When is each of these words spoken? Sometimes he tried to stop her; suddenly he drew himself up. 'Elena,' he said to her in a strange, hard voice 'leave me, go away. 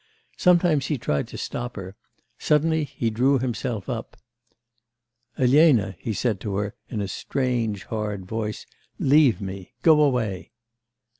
Sometimes 0.35 0.87
he 0.87 0.97
tried 0.97 1.27
to 1.27 1.37
stop 1.37 1.75
her; 1.75 1.95
suddenly 2.39 2.85
he 2.85 3.11
drew 3.11 3.37
himself 3.37 3.87
up. 3.87 4.17
'Elena,' 5.37 5.95
he 5.99 6.11
said 6.11 6.39
to 6.39 6.55
her 6.55 6.73
in 6.89 7.01
a 7.01 7.07
strange, 7.07 7.83
hard 7.83 8.25
voice 8.25 8.65
'leave 8.97 9.39
me, 9.41 9.73
go 9.83 10.01
away. 10.01 10.53